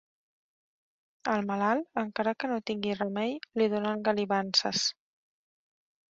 Al 1.33 1.43
malalt, 1.49 1.83
encara 2.03 2.33
que 2.43 2.49
no 2.51 2.57
tingui 2.69 2.95
remei, 3.01 3.35
li 3.61 3.67
donen 3.75 4.01
galivances. 4.09 4.87